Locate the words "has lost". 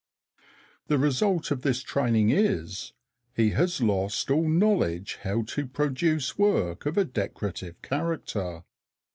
3.51-4.31